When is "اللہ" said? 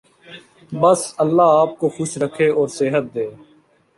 1.17-1.49